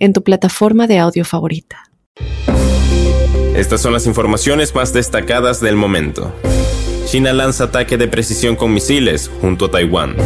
en 0.00 0.12
tu 0.12 0.24
plataforma 0.24 0.88
de 0.88 0.98
audio 0.98 1.24
favorita. 1.24 1.84
Estas 3.54 3.82
son 3.82 3.92
las 3.92 4.06
informaciones 4.06 4.74
más 4.74 4.92
destacadas 4.92 5.60
del 5.60 5.76
momento. 5.76 6.32
China 7.06 7.32
lanza 7.32 7.64
ataque 7.64 7.98
de 7.98 8.08
precisión 8.08 8.56
con 8.56 8.72
misiles 8.72 9.30
junto 9.40 9.66
a 9.66 9.70
Taiwán. 9.70 10.16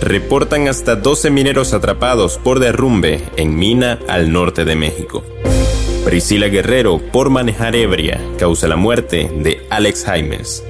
Reportan 0.00 0.68
hasta 0.68 0.96
12 0.96 1.30
mineros 1.30 1.74
atrapados 1.74 2.38
por 2.38 2.60
derrumbe 2.60 3.22
en 3.36 3.56
mina 3.56 3.98
al 4.08 4.32
norte 4.32 4.64
de 4.64 4.76
México. 4.76 5.24
Priscila 6.04 6.48
Guerrero, 6.48 6.98
por 6.98 7.28
manejar 7.28 7.76
ebria, 7.76 8.20
causa 8.38 8.68
la 8.68 8.76
muerte 8.76 9.30
de 9.34 9.66
Alex 9.70 10.04
Jaimes. 10.04 10.64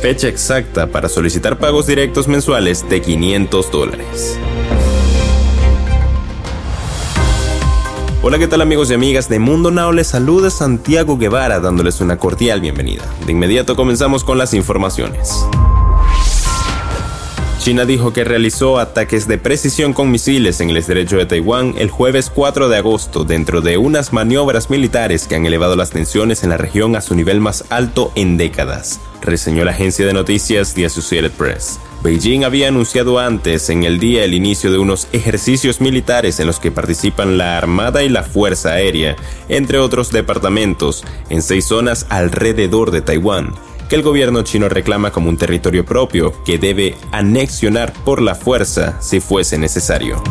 Fecha 0.00 0.28
exacta 0.28 0.86
para 0.86 1.08
solicitar 1.08 1.58
pagos 1.58 1.86
directos 1.86 2.28
mensuales 2.28 2.88
de 2.88 3.00
500 3.02 3.70
dólares. 3.70 4.38
Hola, 8.28 8.40
¿qué 8.40 8.48
tal 8.48 8.60
amigos 8.60 8.90
y 8.90 8.94
amigas 8.94 9.28
de 9.28 9.38
Mundo 9.38 9.70
Now? 9.70 9.92
Les 9.92 10.08
saluda 10.08 10.50
Santiago 10.50 11.16
Guevara 11.16 11.60
dándoles 11.60 12.00
una 12.00 12.18
cordial 12.18 12.60
bienvenida. 12.60 13.04
De 13.24 13.30
inmediato 13.30 13.76
comenzamos 13.76 14.24
con 14.24 14.36
las 14.36 14.52
informaciones. 14.52 15.46
China 17.60 17.84
dijo 17.84 18.12
que 18.12 18.24
realizó 18.24 18.80
ataques 18.80 19.28
de 19.28 19.38
precisión 19.38 19.92
con 19.92 20.10
misiles 20.10 20.60
en 20.60 20.70
el 20.70 20.78
estrecho 20.78 21.18
de 21.18 21.26
Taiwán 21.26 21.74
el 21.78 21.88
jueves 21.88 22.28
4 22.34 22.68
de 22.68 22.78
agosto 22.78 23.22
dentro 23.22 23.60
de 23.60 23.76
unas 23.76 24.12
maniobras 24.12 24.70
militares 24.70 25.28
que 25.28 25.36
han 25.36 25.46
elevado 25.46 25.76
las 25.76 25.90
tensiones 25.90 26.42
en 26.42 26.50
la 26.50 26.56
región 26.56 26.96
a 26.96 27.02
su 27.02 27.14
nivel 27.14 27.40
más 27.40 27.64
alto 27.70 28.10
en 28.16 28.36
décadas, 28.36 28.98
reseñó 29.22 29.64
la 29.64 29.70
agencia 29.70 30.04
de 30.04 30.12
noticias 30.12 30.74
The 30.74 30.86
Associated 30.86 31.30
Press. 31.30 31.78
Beijing 32.02 32.44
había 32.44 32.68
anunciado 32.68 33.18
antes 33.18 33.68
en 33.70 33.82
el 33.82 33.98
día 33.98 34.24
el 34.24 34.34
inicio 34.34 34.70
de 34.70 34.78
unos 34.78 35.08
ejercicios 35.12 35.80
militares 35.80 36.38
en 36.38 36.46
los 36.46 36.60
que 36.60 36.70
participan 36.70 37.36
la 37.36 37.58
Armada 37.58 38.02
y 38.02 38.08
la 38.08 38.22
Fuerza 38.22 38.70
Aérea, 38.72 39.16
entre 39.48 39.78
otros 39.78 40.12
departamentos, 40.12 41.04
en 41.30 41.42
seis 41.42 41.64
zonas 41.64 42.06
alrededor 42.08 42.90
de 42.92 43.00
Taiwán, 43.00 43.54
que 43.88 43.96
el 43.96 44.02
gobierno 44.02 44.42
chino 44.42 44.68
reclama 44.68 45.10
como 45.10 45.28
un 45.28 45.36
territorio 45.36 45.84
propio 45.84 46.32
que 46.44 46.58
debe 46.58 46.94
anexionar 47.12 47.92
por 48.04 48.22
la 48.22 48.34
fuerza 48.34 49.00
si 49.00 49.20
fuese 49.20 49.58
necesario. 49.58 50.22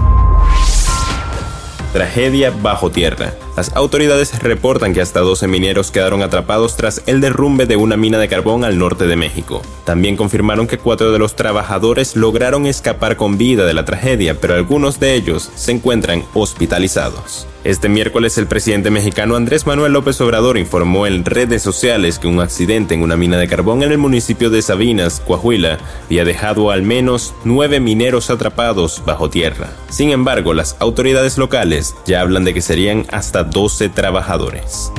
Tragedia 1.92 2.52
bajo 2.52 2.90
tierra. 2.92 3.34
Las 3.56 3.74
autoridades 3.74 4.38
reportan 4.40 4.94
que 4.94 5.00
hasta 5.00 5.22
12 5.22 5.48
mineros 5.48 5.90
quedaron 5.90 6.22
atrapados 6.22 6.76
tras 6.76 7.02
el 7.06 7.22
derrumbe 7.22 7.66
de 7.66 7.78
una 7.78 7.96
mina 7.96 8.18
de 8.18 8.28
carbón 8.28 8.66
al 8.66 8.78
norte 8.78 9.08
de 9.08 9.16
México. 9.16 9.62
También 9.86 10.18
confirmaron 10.18 10.68
que 10.68 10.78
cuatro 10.78 11.14
de 11.14 11.20
los 11.20 11.38
trabajadores 11.38 12.18
lograron 12.18 12.66
escapar 12.66 13.16
con 13.16 13.38
vida 13.38 13.66
de 13.66 13.74
la 13.74 13.86
tragedia, 13.86 14.36
pero 14.42 14.56
algunos 14.56 15.00
de 15.00 15.14
ellos 15.14 15.52
se 15.56 15.72
encuentran 15.72 16.26
hospitalizados. 16.34 17.48
Este 17.66 17.90
miércoles 17.90 18.38
el 18.38 18.46
presidente 18.46 18.92
mexicano 18.92 19.36
Andrés 19.36 19.66
Manuel 19.66 19.94
López 19.94 20.22
Obrador 20.22 20.60
informó 20.60 21.08
en 21.08 21.26
redes 21.26 21.64
sociales 21.64 22.20
que 22.20 22.28
un 22.28 22.40
accidente 22.40 22.94
en 22.94 23.02
una 23.02 23.18
mina 23.18 23.40
de 23.40 23.48
carbón 23.48 23.82
en 23.82 23.92
el 23.92 23.98
municipio 23.98 24.52
de 24.52 24.62
Sabinas, 24.62 25.20
Coahuila, 25.20 25.80
había 26.06 26.26
dejado 26.26 26.70
al 26.70 26.84
menos 26.84 27.34
nueve 27.44 27.80
mineros 27.80 28.30
atrapados 28.30 29.02
bajo 29.04 29.32
tierra. 29.32 29.72
Sin 29.90 30.12
embargo, 30.12 30.54
las 30.54 30.76
autoridades 30.80 31.40
locales 31.40 31.96
ya 32.06 32.22
hablan 32.22 32.44
de 32.44 32.54
que 32.54 32.62
serían 32.62 33.08
hasta 33.10 33.45
12 33.46 33.90
trabajadores. 33.90 34.92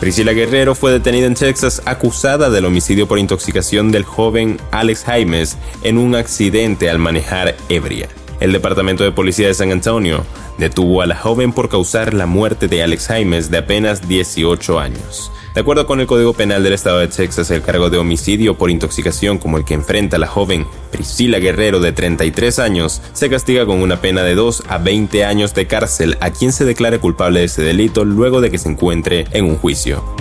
Priscila 0.00 0.32
Guerrero 0.32 0.76
fue 0.76 0.92
detenida 0.92 1.26
en 1.26 1.34
Texas 1.34 1.82
acusada 1.84 2.50
del 2.50 2.66
homicidio 2.66 3.08
por 3.08 3.18
intoxicación 3.18 3.90
del 3.90 4.04
joven 4.04 4.60
Alex 4.70 5.04
Jaimes 5.04 5.58
en 5.82 5.98
un 5.98 6.14
accidente 6.14 6.88
al 6.88 6.98
manejar 6.98 7.56
ebria. 7.68 8.08
El 8.38 8.52
Departamento 8.52 9.02
de 9.02 9.10
Policía 9.10 9.48
de 9.48 9.54
San 9.54 9.72
Antonio 9.72 10.24
detuvo 10.56 11.02
a 11.02 11.06
la 11.06 11.16
joven 11.16 11.52
por 11.52 11.68
causar 11.68 12.14
la 12.14 12.26
muerte 12.26 12.68
de 12.68 12.84
Alex 12.84 13.08
Jaimes 13.08 13.50
de 13.50 13.58
apenas 13.58 14.06
18 14.06 14.78
años. 14.78 15.32
De 15.58 15.62
acuerdo 15.62 15.88
con 15.88 15.98
el 15.98 16.06
Código 16.06 16.34
Penal 16.34 16.62
del 16.62 16.72
Estado 16.72 17.00
de 17.00 17.08
Texas, 17.08 17.50
el 17.50 17.62
cargo 17.62 17.90
de 17.90 17.98
homicidio 17.98 18.56
por 18.56 18.70
intoxicación 18.70 19.38
como 19.38 19.58
el 19.58 19.64
que 19.64 19.74
enfrenta 19.74 20.16
la 20.16 20.28
joven 20.28 20.68
Priscila 20.92 21.40
Guerrero 21.40 21.80
de 21.80 21.90
33 21.90 22.60
años 22.60 23.02
se 23.12 23.28
castiga 23.28 23.66
con 23.66 23.82
una 23.82 24.00
pena 24.00 24.22
de 24.22 24.36
2 24.36 24.62
a 24.68 24.78
20 24.78 25.24
años 25.24 25.54
de 25.54 25.66
cárcel 25.66 26.16
a 26.20 26.30
quien 26.30 26.52
se 26.52 26.64
declare 26.64 27.00
culpable 27.00 27.40
de 27.40 27.46
ese 27.46 27.62
delito 27.62 28.04
luego 28.04 28.40
de 28.40 28.52
que 28.52 28.58
se 28.58 28.68
encuentre 28.68 29.26
en 29.32 29.46
un 29.46 29.56
juicio. 29.56 30.17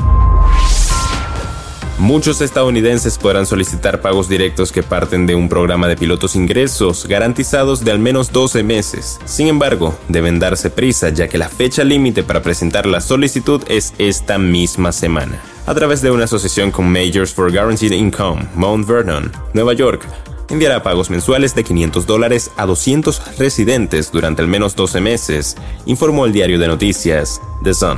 Muchos 1.99 2.41
estadounidenses 2.41 3.17
podrán 3.17 3.47
solicitar 3.47 4.01
pagos 4.01 4.29
directos 4.29 4.71
que 4.71 4.83
parten 4.83 5.25
de 5.25 5.33
un 5.33 5.49
programa 5.49 5.87
de 5.87 5.97
pilotos 5.97 6.35
ingresos 6.35 7.07
garantizados 7.07 7.83
de 7.83 7.89
al 7.89 7.97
menos 7.97 8.31
12 8.31 8.61
meses. 8.61 9.19
Sin 9.25 9.47
embargo, 9.47 9.97
deben 10.07 10.37
darse 10.37 10.69
prisa 10.69 11.09
ya 11.09 11.27
que 11.27 11.39
la 11.39 11.49
fecha 11.49 11.83
límite 11.83 12.21
para 12.21 12.43
presentar 12.43 12.85
la 12.85 13.01
solicitud 13.01 13.63
es 13.67 13.95
esta 13.97 14.37
misma 14.37 14.91
semana. 14.91 15.41
A 15.65 15.73
través 15.73 16.03
de 16.03 16.11
una 16.11 16.25
asociación 16.25 16.69
con 16.69 16.87
Majors 16.87 17.33
for 17.33 17.51
Guaranteed 17.51 17.93
Income, 17.93 18.47
Mount 18.53 18.87
Vernon, 18.87 19.31
Nueva 19.55 19.73
York, 19.73 20.07
enviará 20.49 20.83
pagos 20.83 21.09
mensuales 21.09 21.55
de 21.55 21.63
500 21.63 22.05
dólares 22.05 22.51
a 22.57 22.67
200 22.67 23.39
residentes 23.39 24.11
durante 24.11 24.43
al 24.43 24.47
menos 24.47 24.75
12 24.75 25.01
meses, 25.01 25.57
informó 25.87 26.27
el 26.27 26.31
diario 26.31 26.59
de 26.59 26.67
noticias 26.67 27.41
The 27.63 27.73
Sun. 27.73 27.97